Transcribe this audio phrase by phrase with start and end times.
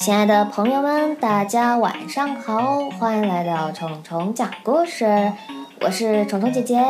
[0.00, 5.30] 亲爱的朋友们，大家晚上好，欢迎来到虫虫讲故事，
[5.82, 6.82] 我是虫虫姐姐。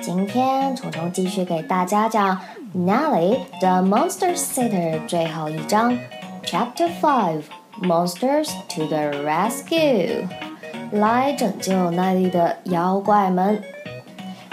[0.00, 2.38] 今天虫虫继续给大家讲
[2.78, 5.98] 《Nelly the Monster Sitter》最后一章
[6.44, 7.42] ，Chapter Five
[7.82, 10.28] Monsters to the Rescue，
[10.92, 13.60] 来拯救奈利的妖怪们。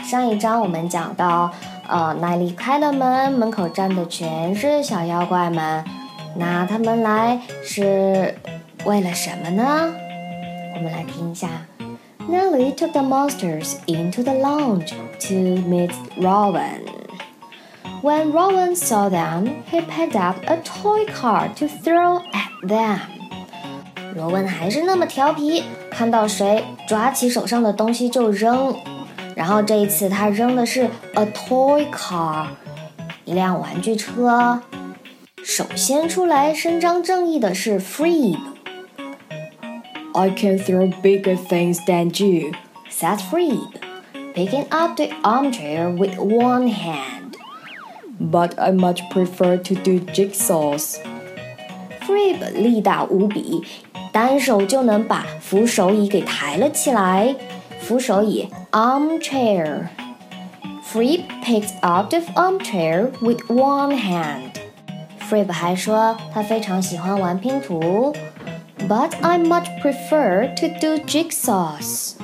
[0.04, 1.52] 上一章我们讲到，
[1.88, 5.86] 呃，奈利开了门，门口站的全是小妖怪们。
[6.36, 8.36] 那他们来是
[8.86, 9.94] 为了什么呢？
[10.76, 11.48] 我们来听一下。
[12.30, 15.36] Nelly took the monsters into the lounge to
[15.67, 16.81] meet Rowan.
[18.02, 23.00] When Rowan saw them, he picked up a toy car to throw at them.
[24.16, 28.75] 罗文还是那么调皮，看到谁抓起手上的东西就扔。
[29.36, 32.45] 然后这一次他扔的是 a toy car，
[33.25, 34.61] 一辆玩具车。
[35.50, 42.52] 首先出来伸张正义的是 Freeb。I can throw bigger things than you,
[42.91, 43.75] said Freeb,
[44.34, 47.36] picking up the armchair with one hand.
[48.19, 50.97] But I much prefer to do jigsaws.
[52.06, 53.62] Freeb 力大无比，
[54.11, 57.34] 单手就能把扶手椅给抬了起来。
[57.80, 59.89] 扶手椅 armchair.
[60.91, 64.50] Freeb picked up the armchair with one hand.
[65.30, 68.14] Frib 还说他非常喜欢玩拼图，
[68.89, 72.14] But I much prefer to do jigsaws.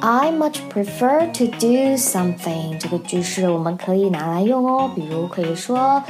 [0.00, 6.02] I much prefer to do something 这个句式我们可以拿来用哦，比如可以说，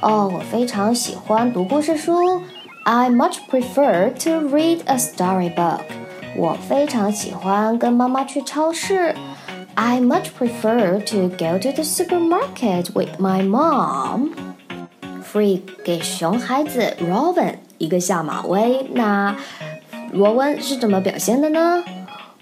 [0.00, 2.42] 哦，我非常喜欢读故事书。
[2.84, 5.80] I much prefer to read a storybook.
[6.36, 9.14] 我非常喜欢跟妈妈去超市。
[9.74, 14.30] I much prefer to go to the supermarket with my mom.
[15.31, 19.33] Free 给熊孩子 Robin 一个下马威，那
[20.11, 21.81] 罗文是怎么表现的呢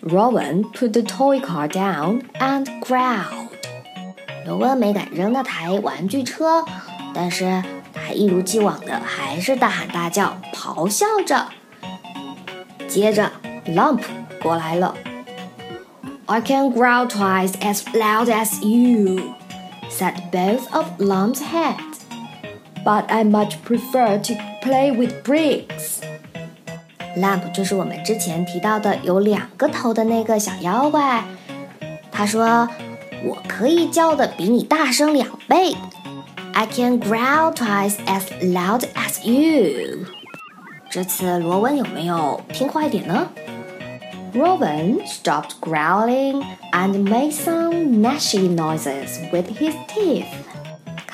[0.02, 3.50] ？Robin put the toy car down and growled。
[4.48, 6.66] 罗文没敢扔那台玩具车，
[7.14, 11.46] 但是他一如既往的还是大喊大叫，咆哮着。
[12.88, 13.32] 接着
[13.68, 14.02] Lump
[14.42, 14.96] 过来了
[16.26, 19.36] ，I can growl twice as loud as you,
[19.92, 21.76] said both of Lump's head
[22.84, 26.02] but I much prefer to play with bricks.
[27.18, 31.24] Lump 就是我们之前提到的有两个头的那个小妖怪。
[32.12, 32.68] 他说
[33.26, 35.76] ：“我可以叫的比你大声两倍。”
[36.54, 40.06] I can growl twice as loud as you。
[40.90, 43.30] 这次罗文有没有听话一点呢
[44.34, 50.26] ？Robin stopped growling and made some gnashing noises with his teeth.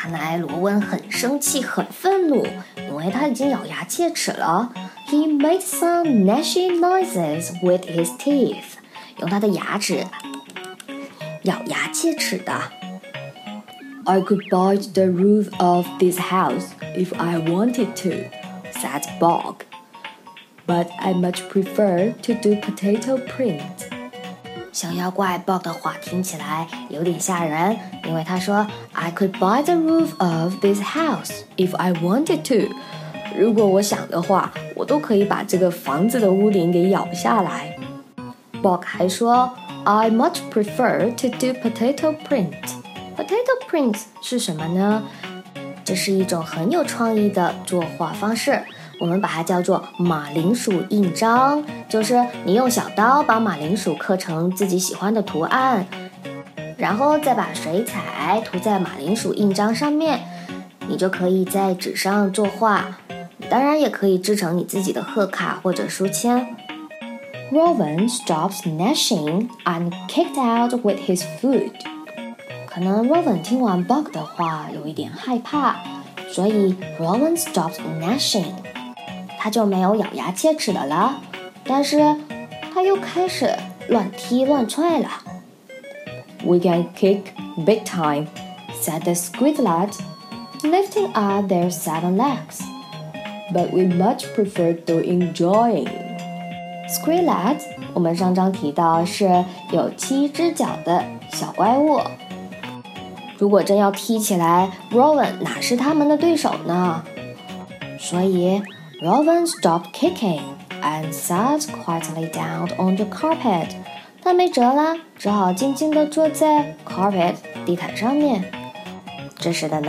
[0.05, 4.73] 看来罗文很生气，很愤怒，因为他已经咬牙切齿了。
[5.09, 8.79] He made some gnashing noises with his teeth，
[9.19, 10.05] 用他的牙齿
[11.43, 12.53] 咬牙切齿的。
[14.05, 18.31] I could bite the roof of this house if I wanted to,
[18.73, 19.57] said Bog.
[20.67, 23.61] But I much prefer to do potato print.
[24.76, 32.76] 小妖怪 Bob 的话听起来有点吓人，因为他说：“I could buy the roof of this house if I wanted to。”
[33.40, 37.74] 如果我想的话，我都可以把这个房子的屋顶给咬下来。
[38.62, 39.50] Bob 还说
[39.86, 42.52] ：“I much prefer to do potato print。”
[43.16, 45.02] Potato print 是什么呢？
[45.86, 48.62] 这是一种很有创意的作画方式。
[49.00, 55.86] 我们把它叫做马铃薯印章，就是你用小刀把马铃薯刻成自己喜欢的图案，
[56.78, 60.22] 然后再把水彩涂在马铃薯印章上面，
[60.88, 62.98] 你就可以在纸上作画。
[63.50, 66.48] 当然也可以制成你自己的贺卡或者书签。
[67.52, 71.72] Rowan stops nashing and kicked out with his food。
[72.66, 75.76] 可能 Rowan 听完 Bug 的话有一点害怕，
[76.32, 78.54] 所以 Rowan stops nashing。
[79.46, 81.22] 他就没有咬牙切齿的了，
[81.64, 82.16] 但是
[82.74, 83.56] 他又开始
[83.90, 85.08] 乱踢乱踹了。
[86.44, 87.20] We can kick
[87.64, 88.26] big time,
[88.82, 90.00] said the squid lads,
[90.64, 92.64] lifting up their seven legs.
[93.54, 95.90] But we much prefer doing drawing.
[96.90, 102.02] Squid lads，我们上章提到是有七只脚的小怪物。
[103.38, 107.04] 如果真要踢起来，Rowan 哪是他们的对手呢？
[108.00, 108.60] 所以。
[109.02, 110.42] Rowan stopped kicking
[110.82, 113.76] and sat quietly down on the carpet.
[114.24, 118.44] 那没辙啦，只好静静地坐在 carpet 地毯上面。
[119.38, 119.82] 这时的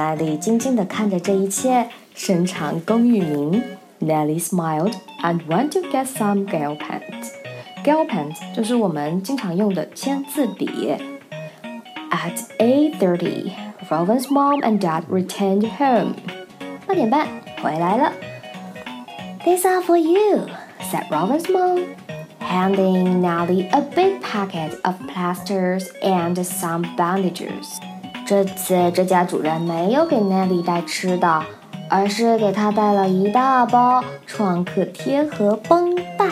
[3.99, 4.93] Nelly smiled
[5.23, 7.31] and went to get some gel pens.
[7.83, 10.95] Gel pens 就是我们经常用的签字笔。
[12.11, 13.53] At 8:30,
[13.89, 16.15] Rowan's mom and dad returned home.
[16.87, 17.27] 八点半
[17.63, 18.13] 回来了。
[19.47, 20.45] these are for you,
[20.91, 21.95] said Rowan's mom,
[22.41, 27.79] handing Nelly a big packet of plasters and some bandages.
[28.27, 31.45] 这次这家主人没有给 Nelly 带吃的，
[31.89, 36.27] 而是给她带了一大包创可贴和绷带。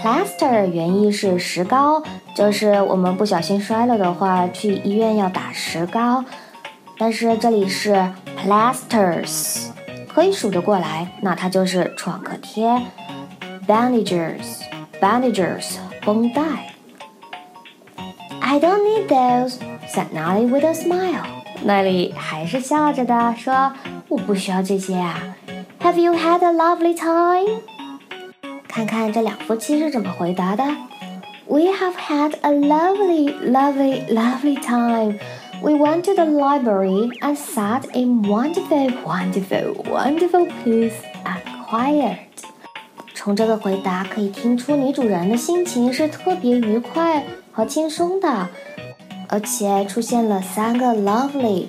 [0.00, 2.00] Plaster 原意是石膏，
[2.36, 6.24] 就是我们不小心摔了的话，去医院要打石膏。
[6.96, 8.08] 但是这里是
[8.38, 9.70] plasters。
[10.15, 12.81] 可以数得过来，那它就是创可贴。
[13.67, 16.41] Bandages，bandages，绷带。
[18.39, 19.59] I don't need those.
[19.87, 21.23] said Nellie with a smile.
[21.63, 25.35] 奈莉还是笑着的说：“我不需要这些啊。”
[25.81, 27.61] Have you had a lovely time？
[28.67, 30.63] 看看这两夫妻是怎么回答的。
[31.47, 35.17] We have had a lovely, lovely, lovely time.
[35.61, 40.93] We went to the library and sat in wonderful, wonderful, wonderful peace
[41.23, 42.17] and quiet.
[43.13, 48.47] 从这个回答可以听出女主人的心情是特别愉快和轻松的。
[49.29, 51.67] 而且出现了三个 lovely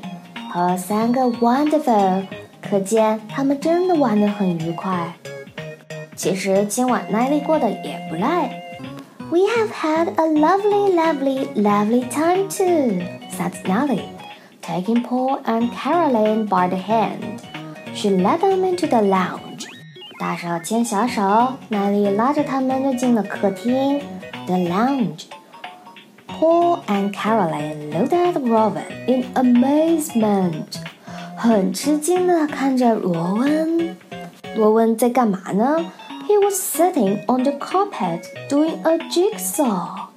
[0.53, 2.25] 和三个 wonderful，
[2.61, 5.13] 可见他们真的玩得很愉快。
[6.17, 8.61] 其实今晚奈利过得也不赖。
[9.31, 13.03] We have had a lovely, lovely, lovely time too,"
[13.38, 14.10] said Nelly,
[14.62, 17.42] taking Paul and Caroline by the hand.
[17.94, 19.66] She led them into the lounge.
[20.20, 24.02] 大手牵小手，奈丽拉着他们又进了客厅。
[24.48, 25.26] The lounge.
[26.28, 30.78] Paul and Caroline looked at Rowan in amazement，
[31.36, 33.96] 很吃惊的看着罗恩。
[34.56, 35.92] 罗恩在干嘛呢
[36.28, 40.08] ？He was sitting on the carpet doing a jigsaw.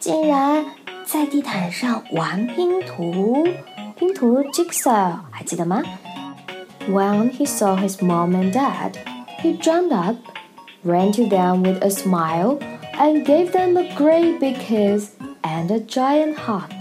[0.00, 0.64] 竟然。
[1.05, 3.47] 在地毯上玩拼图。
[3.95, 5.83] 拼图 jigsaw 还记得吗？
[6.89, 8.93] When he saw his mom and dad,
[9.43, 10.15] he jumped up,
[10.83, 12.57] ran to them with a smile,
[12.97, 15.11] and gave them a great big kiss
[15.43, 16.71] and a giant hug。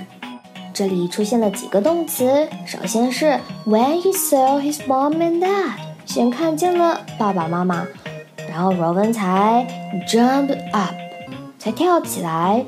[0.72, 5.72] 这里出现了几个动词，首先是 when he saw his mom and dad，
[6.06, 7.86] 先看见了爸爸妈妈，
[8.48, 9.66] 然后 Rowan 才
[10.08, 10.94] jumped up，
[11.58, 12.64] 才跳起来。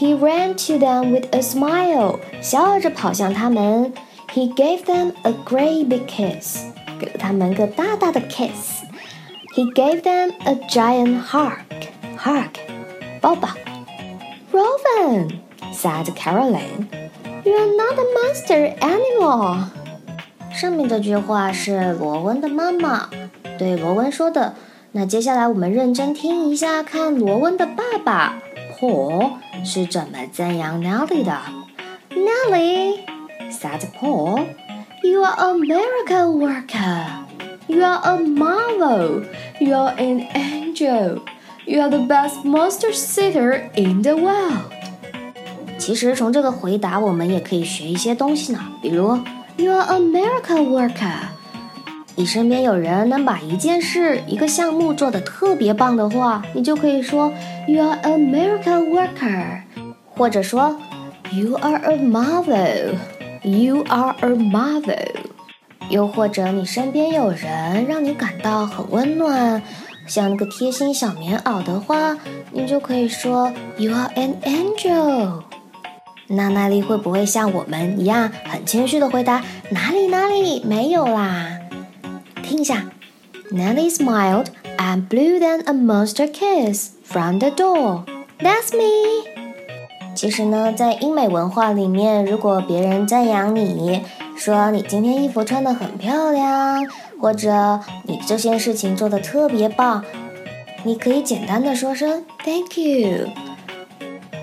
[0.00, 3.92] he ran to them with a smile，笑着跑向他们。
[4.32, 6.64] He gave them a great big kiss，
[6.98, 8.82] 给了他们个大大的 kiss。
[9.54, 12.48] He gave them a giant hug，hug，
[13.20, 13.50] 抱抱。
[14.50, 16.88] Rowan，said Caroline。
[17.44, 19.64] You're not a monster anymore。
[20.52, 23.10] 上面这句话是罗温的妈妈
[23.58, 24.54] 对罗温说的。
[24.92, 28.38] 那接下来我们认真听一下，看罗温的爸爸。
[28.79, 31.37] Paul 是怎么赞扬 Nellie 的。
[32.11, 32.99] Nellie
[33.51, 34.45] said Paul,
[35.03, 37.05] "You are a miracle worker.
[37.67, 39.23] You are a marvel.
[39.59, 41.21] You are an angel.
[41.65, 44.71] You are the best monster sitter in the world."
[45.77, 48.59] 其实从这个回答，我们也可以学一些东西呢。
[48.81, 49.19] 比如，
[49.57, 51.13] You are a miracle worker。
[52.20, 57.32] 你身边有人能把一件事、一个项目做得特别棒的话，你就可以说
[57.66, 59.62] You are a miracle worker，
[60.04, 60.78] 或者说
[61.32, 62.96] You are a marvel。
[63.42, 65.08] You are a marvel。
[65.88, 69.62] 又或者你身边有人让你感到很温暖，
[70.06, 72.14] 像那个贴心小棉袄的话，
[72.52, 75.42] 你就可以说 You are an angel。
[76.26, 81.56] 那奈丽会不会像我们一样很谦虚的回答哪里哪里没有啦？
[82.50, 82.84] 听一下
[83.52, 88.02] ，Nellie smiled and blew them a monster kiss from the door.
[88.40, 89.24] That's me.
[90.16, 94.02] 其实呢，在英美文化里面，如果别人赞扬你
[94.36, 96.84] 说你今天衣服穿得很漂亮，
[97.20, 100.04] 或者你这件事情做得特别棒，
[100.82, 103.28] 你可以简单的说声 Thank you，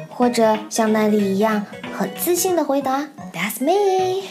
[0.07, 1.65] 或者像奈丽一样。
[1.97, 4.23] 很自信的回答：“That's me。”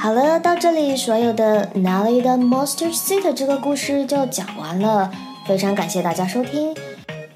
[0.00, 5.10] 好了，到这里，所有的 Nelly 的 Monster City 这个故事就讲完了。
[5.44, 6.74] 非常感谢大家收听，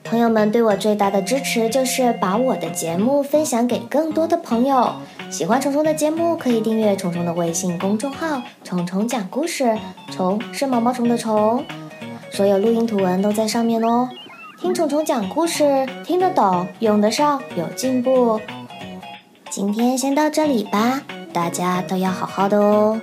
[0.05, 4.93] 朋友们对我最大的支持就是把我的节目分享给更多的朋友。
[5.29, 9.77] 喜欢虫虫的节目，可以订阅虫虫的微信公众号“虫虫讲故事”，
[10.13, 11.65] 虫是毛毛虫的虫，
[12.31, 14.09] 所有录音图文都在上面哦。
[14.61, 18.41] 听虫虫讲故事，听得懂，用得上，有进步。
[19.51, 21.03] 今天先到这里吧，
[21.33, 23.01] 大家都要好好的哦。